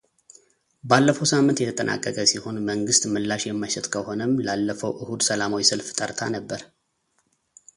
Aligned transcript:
ባለፈው 0.91 1.25
ሳምንት 1.31 1.57
የተጠናቀቀ 1.61 2.17
ሲሆን 2.31 2.57
መንግሥት 2.69 3.03
ምላሽ 3.13 3.43
የማይሰጥ 3.47 3.85
ከሆነም 3.95 4.33
ላለፈው 4.47 4.95
እሁድ 5.03 5.21
ሰላማዊ 5.29 5.65
ሰልፍ 5.71 5.91
ጠርታ 5.99 6.19
ነበር። 6.37 6.63